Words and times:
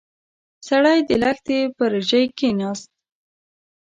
سړی 0.67 0.97
د 1.07 1.09
لښتي 1.21 1.59
پر 1.77 1.91
ژۍ 2.09 2.25
کېناست. 2.37 2.89